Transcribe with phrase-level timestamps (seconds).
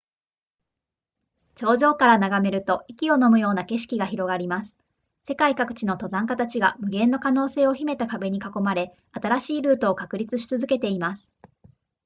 [1.53, 4.75] 頂上から眺めると息をのむような景色が広がります
[5.21, 11.31] 世界各地の登山家たちが無限の可能性を秘めた壁に囲まれ新しいルートを確立し続けています